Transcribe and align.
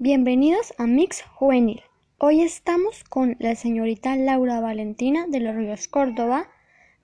Bienvenidos 0.00 0.72
a 0.78 0.86
Mix 0.86 1.22
Juvenil. 1.22 1.82
Hoy 2.18 2.42
estamos 2.42 3.02
con 3.02 3.34
la 3.40 3.56
señorita 3.56 4.14
Laura 4.14 4.60
Valentina 4.60 5.26
de 5.26 5.40
los 5.40 5.56
Ríos 5.56 5.88
Córdoba, 5.88 6.48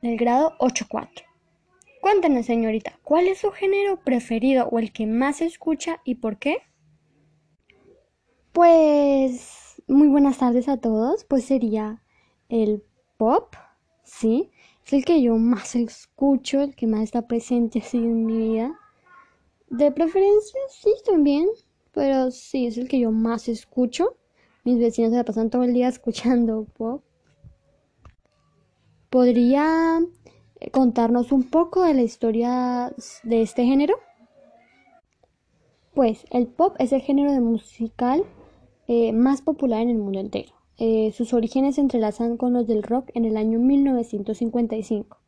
del 0.00 0.16
grado 0.16 0.52
8-4. 0.60 1.24
Cuéntanos, 2.00 2.46
señorita, 2.46 3.00
¿cuál 3.02 3.26
es 3.26 3.38
su 3.38 3.50
género 3.50 3.98
preferido 4.04 4.68
o 4.68 4.78
el 4.78 4.92
que 4.92 5.08
más 5.08 5.42
escucha 5.42 6.00
y 6.04 6.14
por 6.14 6.38
qué? 6.38 6.58
Pues 8.52 9.82
muy 9.88 10.06
buenas 10.06 10.38
tardes 10.38 10.68
a 10.68 10.76
todos. 10.76 11.24
Pues 11.24 11.46
sería 11.46 12.00
el 12.48 12.84
pop, 13.16 13.56
¿sí? 14.04 14.52
Es 14.86 14.92
el 14.92 15.04
que 15.04 15.20
yo 15.20 15.36
más 15.36 15.74
escucho, 15.74 16.60
el 16.60 16.76
que 16.76 16.86
más 16.86 17.02
está 17.02 17.26
presente 17.26 17.80
así 17.80 17.96
en 17.96 18.24
mi 18.24 18.50
vida. 18.50 18.78
De 19.68 19.90
preferencia, 19.90 20.60
sí, 20.70 20.94
también, 21.04 21.48
pero 21.94 22.30
sí, 22.30 22.66
es 22.66 22.76
el 22.76 22.88
que 22.88 22.98
yo 22.98 23.12
más 23.12 23.48
escucho. 23.48 24.16
Mis 24.64 24.78
vecinos 24.78 25.12
se 25.12 25.16
la 25.16 25.24
pasan 25.24 25.50
todo 25.50 25.62
el 25.62 25.72
día 25.72 25.88
escuchando 25.88 26.66
pop. 26.76 27.02
¿Podría 29.10 30.00
eh, 30.60 30.70
contarnos 30.70 31.30
un 31.30 31.44
poco 31.44 31.84
de 31.84 31.94
la 31.94 32.02
historia 32.02 32.92
de 33.22 33.42
este 33.42 33.64
género? 33.64 33.94
Pues 35.94 36.26
el 36.30 36.48
pop 36.48 36.74
es 36.80 36.92
el 36.92 37.02
género 37.02 37.32
de 37.32 37.40
musical 37.40 38.24
eh, 38.88 39.12
más 39.12 39.40
popular 39.40 39.82
en 39.82 39.90
el 39.90 39.98
mundo 39.98 40.18
entero. 40.18 40.52
Eh, 40.76 41.12
sus 41.16 41.32
orígenes 41.32 41.76
se 41.76 41.82
entrelazan 41.82 42.36
con 42.36 42.52
los 42.52 42.66
del 42.66 42.82
rock 42.82 43.10
en 43.14 43.24
el 43.24 43.36
año 43.36 43.60
1955, 43.60 45.18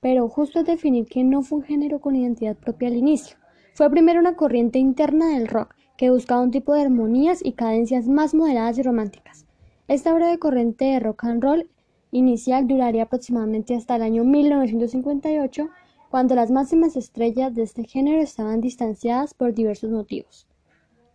pero 0.00 0.26
justo 0.30 0.60
es 0.60 0.66
definir 0.66 1.04
que 1.04 1.22
no 1.22 1.42
fue 1.42 1.58
un 1.58 1.64
género 1.64 2.00
con 2.00 2.16
identidad 2.16 2.56
propia 2.56 2.88
al 2.88 2.96
inicio. 2.96 3.36
Fue 3.74 3.90
primero 3.90 4.18
una 4.20 4.36
corriente 4.36 4.78
interna 4.78 5.28
del 5.28 5.48
rock 5.48 5.75
que 5.96 6.10
buscaba 6.10 6.42
un 6.42 6.50
tipo 6.50 6.74
de 6.74 6.82
armonías 6.82 7.44
y 7.44 7.52
cadencias 7.52 8.08
más 8.08 8.34
moderadas 8.34 8.78
y 8.78 8.82
románticas. 8.82 9.46
Esta 9.88 10.12
breve 10.12 10.38
corriente 10.38 10.84
de 10.84 11.00
rock 11.00 11.24
and 11.24 11.42
roll 11.42 11.70
inicial 12.10 12.66
duraría 12.66 13.04
aproximadamente 13.04 13.74
hasta 13.74 13.96
el 13.96 14.02
año 14.02 14.24
1958, 14.24 15.68
cuando 16.10 16.34
las 16.34 16.50
máximas 16.50 16.96
estrellas 16.96 17.54
de 17.54 17.62
este 17.62 17.84
género 17.84 18.20
estaban 18.20 18.60
distanciadas 18.60 19.34
por 19.34 19.54
diversos 19.54 19.90
motivos. 19.90 20.46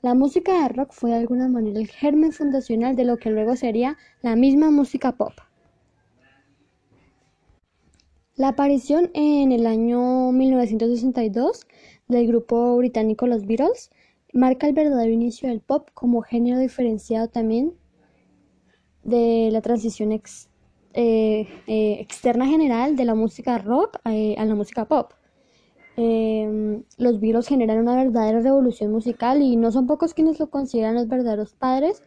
La 0.02 0.16
música 0.16 0.64
de 0.64 0.70
rock 0.70 0.94
fue 0.94 1.12
de 1.12 1.18
alguna 1.18 1.48
manera 1.48 1.80
el 1.80 1.88
germen 1.88 2.32
fundacional 2.32 2.95
de 2.95 3.06
lo 3.06 3.18
que 3.18 3.30
luego 3.30 3.56
sería 3.56 3.98
la 4.22 4.36
misma 4.36 4.72
música 4.72 5.12
pop. 5.12 5.34
La 8.36 8.50
aparición 8.50 9.12
en 9.14 9.52
el 9.52 9.68
año 9.68 10.32
1962 10.32 11.68
del 12.08 12.28
grupo 12.28 12.76
británico 12.78 13.28
Los 13.28 13.45
Beatles 13.45 13.92
marca 14.34 14.68
el 14.68 14.74
verdadero 14.74 15.12
inicio 15.12 15.50
del 15.50 15.62
pop 15.62 15.90
como 15.94 16.22
género 16.22 16.60
diferenciado 16.60 17.28
también 17.28 17.74
de 19.04 19.50
la 19.52 19.62
transición 19.62 20.12
eh, 20.12 20.22
eh, 20.94 21.98
externa 22.00 22.48
general 22.48 22.96
de 22.96 23.06
la 23.06 23.16
música 23.16 23.58
rock 23.58 23.98
eh, 24.06 24.36
a 24.38 24.46
la 24.46 24.56
música 24.56 24.86
pop. 24.86 25.14
Em, 25.98 26.84
los 26.98 27.20
Beatles 27.20 27.48
generan 27.48 27.80
una 27.80 27.96
verdadera 27.96 28.40
revolución 28.40 28.92
musical 28.92 29.42
y 29.42 29.58
no 29.58 29.72
son 29.72 29.88
pocos 29.88 30.14
quienes 30.14 30.40
lo 30.40 30.50
consideran 30.50 30.95
los 30.95 31.08
verdaderos 31.08 31.54
padres 31.54 32.02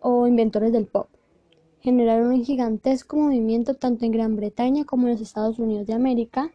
o 0.00 0.26
inventores 0.26 0.72
del 0.72 0.86
pop. 0.86 1.08
Generaron 1.80 2.28
un 2.32 2.44
gigantesco 2.44 3.16
movimiento 3.16 3.74
tanto 3.74 4.04
en 4.04 4.12
Gran 4.12 4.36
Bretaña 4.36 4.84
como 4.84 5.06
en 5.06 5.12
los 5.12 5.20
Estados 5.20 5.58
Unidos 5.58 5.86
de 5.86 5.94
América, 5.94 6.50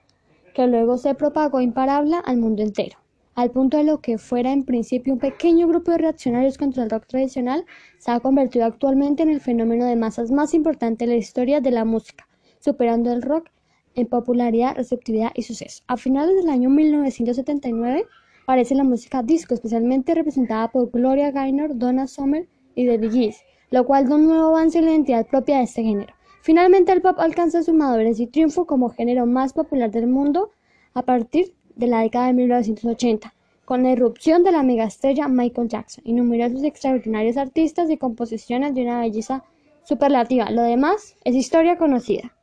que 0.53 0.67
luego 0.67 0.97
se 0.97 1.15
propagó 1.15 1.61
imparable 1.61 2.15
al 2.25 2.37
mundo 2.37 2.63
entero, 2.63 2.97
al 3.35 3.51
punto 3.51 3.77
de 3.77 3.83
lo 3.83 4.01
que 4.01 4.17
fuera 4.17 4.51
en 4.51 4.63
principio 4.63 5.13
un 5.13 5.19
pequeño 5.19 5.67
grupo 5.67 5.91
de 5.91 5.99
reaccionarios 5.99 6.57
contra 6.57 6.83
el 6.83 6.89
rock 6.89 7.07
tradicional, 7.07 7.65
se 7.97 8.11
ha 8.11 8.19
convertido 8.19 8.65
actualmente 8.65 9.23
en 9.23 9.29
el 9.29 9.39
fenómeno 9.39 9.85
de 9.85 9.95
masas 9.95 10.31
más 10.31 10.53
importante 10.53 11.05
de 11.05 11.11
la 11.11 11.17
historia 11.17 11.61
de 11.61 11.71
la 11.71 11.85
música, 11.85 12.27
superando 12.59 13.11
el 13.11 13.21
rock 13.21 13.49
en 13.95 14.07
popularidad, 14.07 14.75
receptividad 14.75 15.31
y 15.35 15.43
suceso. 15.43 15.83
A 15.87 15.97
finales 15.97 16.35
del 16.35 16.49
año 16.49 16.69
1979 16.69 18.05
aparece 18.43 18.75
la 18.75 18.83
música 18.83 19.23
disco, 19.23 19.53
especialmente 19.53 20.15
representada 20.15 20.69
por 20.69 20.91
Gloria 20.91 21.31
Gaynor, 21.31 21.77
Donna 21.77 22.07
Summer 22.07 22.47
y 22.75 22.85
The 22.85 22.97
Bee 22.97 23.35
lo 23.71 23.85
cual 23.85 24.07
da 24.07 24.15
un 24.15 24.27
nuevo 24.27 24.49
avance 24.49 24.77
en 24.77 24.85
la 24.85 24.91
identidad 24.91 25.25
propia 25.25 25.57
de 25.57 25.63
este 25.63 25.81
género. 25.81 26.13
Finalmente 26.41 26.91
el 26.91 27.01
pop 27.01 27.17
alcanza 27.19 27.63
su 27.63 27.73
madurez 27.73 28.19
y 28.19 28.27
triunfo 28.27 28.65
como 28.65 28.89
género 28.89 29.25
más 29.25 29.53
popular 29.53 29.91
del 29.91 30.07
mundo 30.07 30.51
a 30.93 31.03
partir 31.03 31.45
de 31.47 31.53
la 31.87 32.01
década 32.01 32.27
de 32.27 32.33
1980, 32.33 33.33
con 33.65 33.83
la 33.83 33.91
irrupción 33.91 34.43
de 34.43 34.51
la 34.51 34.63
megaestrella 34.63 35.27
Michael 35.27 35.69
Jackson 35.69 36.03
y 36.05 36.13
numerosos 36.13 36.63
extraordinarios 36.63 37.37
artistas 37.37 37.89
y 37.89 37.97
composiciones 37.97 38.75
de 38.75 38.83
una 38.83 39.01
belleza 39.01 39.43
superlativa. 39.83 40.49
Lo 40.51 40.63
demás 40.63 41.15
es 41.23 41.35
historia 41.35 41.77
conocida. 41.77 42.35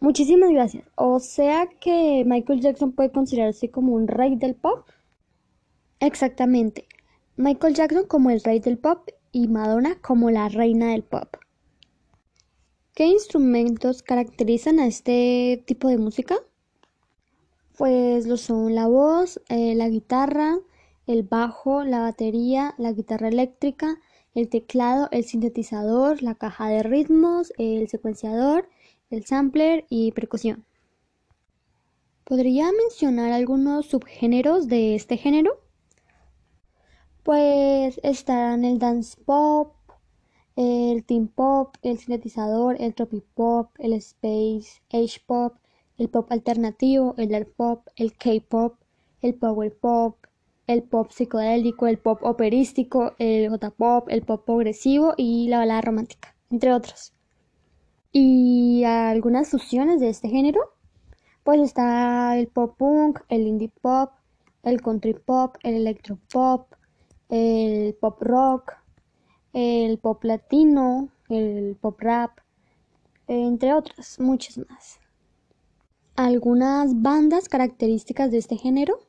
Muchísimas 0.00 0.50
gracias. 0.50 0.84
O 0.94 1.20
sea 1.20 1.66
que 1.80 2.24
Michael 2.26 2.60
Jackson 2.60 2.92
puede 2.92 3.10
considerarse 3.10 3.70
como 3.70 3.94
un 3.94 4.08
rey 4.08 4.36
del 4.36 4.54
pop. 4.54 4.86
Exactamente. 6.00 6.86
Michael 7.36 7.74
Jackson 7.74 8.06
como 8.06 8.30
el 8.30 8.40
rey 8.42 8.60
del 8.60 8.78
pop 8.78 9.08
y 9.32 9.48
Madonna 9.48 9.98
como 10.00 10.30
la 10.30 10.48
reina 10.48 10.92
del 10.92 11.02
pop. 11.02 11.36
¿Qué 12.94 13.06
instrumentos 13.06 14.02
caracterizan 14.02 14.80
a 14.80 14.86
este 14.86 15.62
tipo 15.66 15.88
de 15.88 15.98
música? 15.98 16.36
Pues 17.76 18.26
lo 18.26 18.38
son 18.38 18.74
la 18.74 18.86
voz, 18.86 19.40
eh, 19.48 19.74
la 19.74 19.88
guitarra, 19.88 20.58
el 21.06 21.22
bajo, 21.22 21.84
la 21.84 22.00
batería, 22.00 22.74
la 22.78 22.92
guitarra 22.92 23.28
eléctrica, 23.28 23.98
el 24.34 24.48
teclado, 24.48 25.08
el 25.12 25.24
sintetizador, 25.24 26.22
la 26.22 26.34
caja 26.34 26.68
de 26.68 26.82
ritmos, 26.82 27.52
el 27.58 27.88
secuenciador, 27.88 28.68
el 29.10 29.24
sampler 29.26 29.84
y 29.90 30.12
percusión. 30.12 30.64
¿Podría 32.24 32.72
mencionar 32.72 33.32
algunos 33.32 33.86
subgéneros 33.86 34.68
de 34.68 34.94
este 34.94 35.16
género? 35.16 35.60
Pues 37.22 38.00
estarán 38.02 38.64
el 38.64 38.78
dance 38.78 39.16
pop, 39.24 39.74
el 40.56 41.04
teen 41.04 41.28
pop, 41.28 41.76
el 41.82 41.98
sintetizador, 41.98 42.76
el 42.80 42.94
tropic 42.94 43.24
pop, 43.34 43.70
el 43.78 43.92
space 43.92 44.82
age 44.92 45.20
pop, 45.26 45.54
el 45.98 46.08
pop 46.08 46.30
alternativo, 46.30 47.14
el 47.18 47.34
art 47.34 47.48
pop, 47.56 47.86
el 47.96 48.16
K-pop, 48.16 48.78
el 49.22 49.34
power 49.34 49.74
pop, 49.74 50.18
el 50.66 50.82
pop 50.82 51.10
psicodélico, 51.10 51.86
el 51.86 51.98
pop 51.98 52.20
operístico, 52.22 53.14
el 53.18 53.48
J-pop, 53.50 54.08
el 54.08 54.22
pop 54.22 54.44
progresivo 54.44 55.14
y 55.16 55.48
la 55.48 55.58
balada 55.58 55.80
romántica, 55.80 56.34
entre 56.50 56.72
otros 56.72 57.12
y 58.18 58.82
algunas 58.84 59.50
fusiones 59.50 60.00
de 60.00 60.08
este 60.08 60.30
género, 60.30 60.72
pues 61.44 61.60
está 61.60 62.38
el 62.38 62.48
pop 62.48 62.74
punk, 62.78 63.20
el 63.28 63.46
indie 63.46 63.70
pop, 63.82 64.10
el 64.62 64.80
country 64.80 65.12
pop, 65.12 65.56
el 65.62 65.74
electro 65.74 66.18
pop, 66.32 66.72
el 67.28 67.94
pop 68.00 68.16
rock, 68.22 68.72
el 69.52 69.98
pop 69.98 70.24
latino, 70.24 71.10
el 71.28 71.76
pop 71.78 72.00
rap, 72.00 72.38
entre 73.26 73.74
otras, 73.74 74.18
muchas 74.18 74.56
más. 74.66 74.98
Algunas 76.16 77.02
bandas 77.02 77.46
características 77.46 78.30
de 78.30 78.38
este 78.38 78.56
género, 78.56 79.00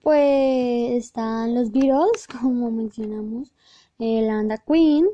pues 0.00 0.92
están 0.92 1.52
los 1.52 1.72
Beatles, 1.72 2.28
como 2.40 2.70
mencionamos, 2.70 3.52
la 3.98 4.36
banda 4.36 4.58
Queen, 4.58 5.08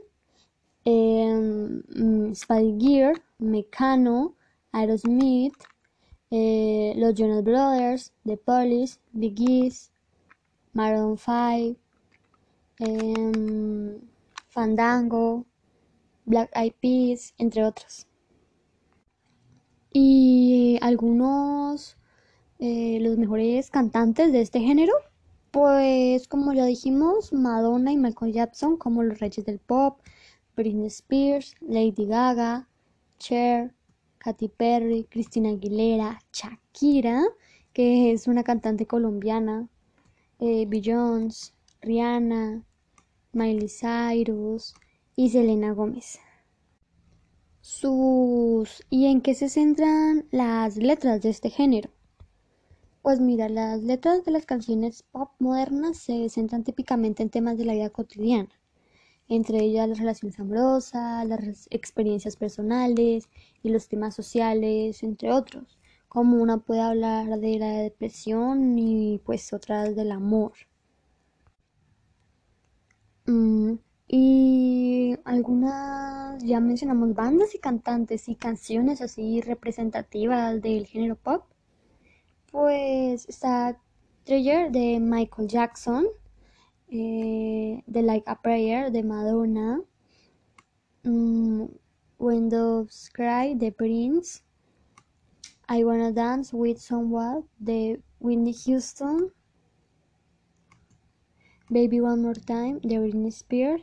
eh, 0.84 1.82
Gear, 2.78 3.14
Mecano, 3.38 4.34
Aerosmith, 4.70 5.54
eh, 6.30 6.92
los 6.96 7.14
Jonas 7.14 7.42
Brothers, 7.42 8.12
The 8.26 8.36
Police, 8.36 8.98
Big 9.12 9.40
East, 9.40 9.92
Maroon 10.74 11.16
5, 11.16 11.78
em, 12.80 13.98
Fandango, 14.48 15.46
Black 16.26 16.50
Eyed 16.54 16.74
Peas, 16.82 17.32
entre 17.38 17.64
otros. 17.64 18.06
Y 19.98 20.76
algunos, 20.82 21.96
eh, 22.58 22.98
los 23.00 23.16
mejores 23.16 23.70
cantantes 23.70 24.30
de 24.30 24.42
este 24.42 24.60
género, 24.60 24.92
pues 25.50 26.28
como 26.28 26.52
ya 26.52 26.66
dijimos, 26.66 27.32
Madonna 27.32 27.92
y 27.92 27.96
Michael 27.96 28.34
Jackson 28.34 28.76
como 28.76 29.02
los 29.02 29.20
reyes 29.20 29.46
del 29.46 29.58
pop, 29.58 29.98
Britney 30.54 30.88
Spears, 30.88 31.54
Lady 31.62 32.04
Gaga, 32.04 32.68
Cher, 33.18 33.74
Katy 34.18 34.48
Perry, 34.48 35.06
Cristina 35.08 35.48
Aguilera, 35.48 36.18
Shakira, 36.30 37.22
que 37.72 38.12
es 38.12 38.28
una 38.28 38.44
cantante 38.44 38.86
colombiana, 38.86 39.66
eh, 40.40 40.66
Beyoncé, 40.68 41.54
Rihanna, 41.80 42.66
Miley 43.32 43.70
Cyrus 43.70 44.74
y 45.16 45.30
Selena 45.30 45.72
Gómez. 45.72 46.18
Sus 47.78 48.82
¿Y 48.88 49.04
en 49.04 49.20
qué 49.20 49.34
se 49.34 49.50
centran 49.50 50.24
las 50.30 50.78
letras 50.78 51.20
de 51.20 51.28
este 51.28 51.50
género? 51.50 51.90
Pues 53.02 53.20
mira, 53.20 53.50
las 53.50 53.82
letras 53.82 54.24
de 54.24 54.30
las 54.30 54.46
canciones 54.46 55.02
pop 55.02 55.32
modernas 55.38 55.98
se 55.98 56.30
centran 56.30 56.64
típicamente 56.64 57.22
en 57.22 57.28
temas 57.28 57.58
de 57.58 57.66
la 57.66 57.74
vida 57.74 57.90
cotidiana, 57.90 58.48
entre 59.28 59.58
ellas 59.58 59.90
las 59.90 59.98
relaciones 59.98 60.40
amorosas, 60.40 61.26
las 61.26 61.68
experiencias 61.70 62.36
personales 62.36 63.28
y 63.62 63.68
los 63.68 63.88
temas 63.88 64.14
sociales, 64.14 65.02
entre 65.02 65.30
otros, 65.30 65.78
como 66.08 66.38
una 66.42 66.56
puede 66.56 66.80
hablar 66.80 67.26
de 67.40 67.58
la 67.58 67.72
depresión 67.72 68.78
y 68.78 69.18
pues 69.18 69.52
otras 69.52 69.94
del 69.94 70.12
amor. 70.12 70.52
Mm, 73.26 73.55
algunas, 75.36 76.42
ya 76.42 76.60
mencionamos 76.60 77.14
bandas 77.14 77.54
y 77.54 77.58
cantantes 77.58 78.28
y 78.28 78.36
canciones 78.36 79.00
así 79.02 79.40
representativas 79.42 80.60
del 80.62 80.86
género 80.86 81.16
pop. 81.16 81.44
Pues 82.50 83.28
está 83.28 83.78
Treasure 84.24 84.70
de 84.70 84.98
Michael 84.98 85.48
Jackson, 85.48 86.06
eh, 86.88 87.82
The 87.90 88.02
Like 88.02 88.24
a 88.26 88.40
Prayer 88.40 88.90
de 88.90 89.02
Madonna, 89.02 89.80
um, 91.04 91.68
Windows 92.18 93.10
Cry 93.12 93.54
de 93.54 93.70
Prince, 93.72 94.42
I 95.68 95.84
Wanna 95.84 96.12
Dance 96.12 96.56
with 96.56 96.78
Someone 96.78 97.44
de 97.58 98.00
Whitney 98.20 98.54
Houston, 98.64 99.30
Baby 101.68 102.00
One 102.00 102.22
More 102.22 102.40
Time 102.40 102.80
de 102.82 102.98
Britney 102.98 103.30
Spears, 103.30 103.82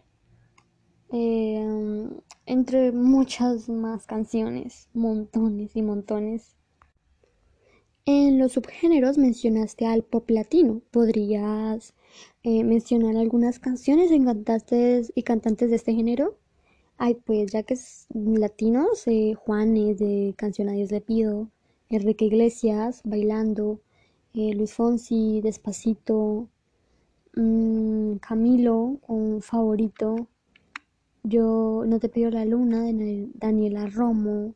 eh, 1.14 2.10
entre 2.48 2.92
muchas 2.92 3.70
más 3.70 4.08
canciones, 4.08 4.90
montones 4.94 5.76
y 5.76 5.82
montones. 5.84 6.56
En 8.06 8.40
los 8.40 8.54
subgéneros 8.54 9.18
mencionaste 9.18 9.86
al 9.86 10.04
pop 10.04 10.30
latino. 10.30 10.82
¿Podrías 10.92 11.94
eh, 12.44 12.64
mencionar 12.64 13.16
algunas 13.16 13.60
canciones 13.60 14.12
y 14.12 14.20
cantantes, 14.26 15.14
y 15.16 15.24
cantantes 15.24 15.70
de 15.70 15.76
este 15.78 15.94
género? 15.94 16.36
Ay, 16.98 17.16
pues 17.26 17.52
ya 17.52 17.64
que 17.64 17.76
es 17.76 18.08
latinos, 18.14 19.08
eh, 19.08 19.36
Juanes 19.36 20.00
de 20.00 20.34
Canción 20.36 20.70
a 20.70 20.74
le 20.74 21.02
pido, 21.02 21.50
Enrique 21.90 22.26
Iglesias, 22.26 23.02
Bailando, 23.04 23.82
eh, 24.34 24.54
Luis 24.56 24.74
Fonsi, 24.74 25.42
Despacito, 25.42 26.50
mm, 27.36 28.16
Camilo, 28.18 29.00
un 29.08 29.42
favorito, 29.42 30.28
Yo 31.26 31.86
no 31.88 32.00
te 32.00 32.10
pido 32.10 32.30
la 32.32 32.44
luna 32.44 32.84
de 32.84 33.30
Daniela 33.36 33.88
Romo, 33.88 34.56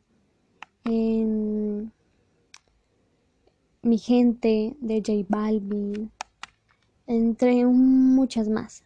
en 0.84 1.90
Mi 3.80 3.96
gente 3.96 4.76
de 4.78 4.96
J 4.96 5.26
Balvin, 5.30 6.10
entre 7.06 7.64
muchas 7.64 8.50
más. 8.50 8.84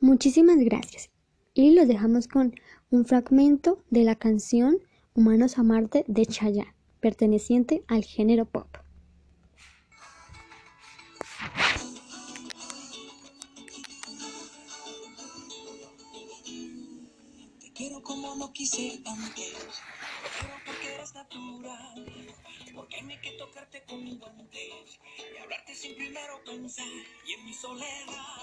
Muchísimas 0.00 0.58
gracias. 0.58 1.10
Y 1.54 1.74
los 1.74 1.86
dejamos 1.86 2.26
con 2.26 2.54
un 2.90 3.04
fragmento 3.04 3.78
de 3.90 4.02
la 4.02 4.16
canción 4.16 4.78
Humanos 5.14 5.58
a 5.58 5.62
Marte 5.62 6.04
de 6.08 6.26
Chayanne, 6.26 6.74
perteneciente 6.98 7.84
al 7.86 8.02
género 8.02 8.46
pop. 8.46 8.83
Quiero 17.74 18.02
como 18.02 18.36
no 18.36 18.52
quise 18.52 19.00
antes, 19.04 19.82
quiero 20.38 20.54
porque 20.64 20.94
eres 20.94 21.14
natural, 21.14 22.34
porque 22.74 22.96
hay 22.96 23.20
que 23.20 23.32
tocarte 23.32 23.82
con 23.84 24.18
guantes 24.18 25.00
y 25.34 25.38
hablarte 25.38 25.74
sin 25.74 25.96
primero 25.96 26.42
pensar. 26.44 26.86
Y 27.26 27.32
en 27.32 27.44
mi 27.44 27.54
soledad 27.54 28.34